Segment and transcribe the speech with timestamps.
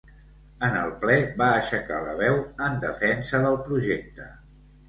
[0.67, 4.31] En el ple va aixecar la veu en defensa del projecte.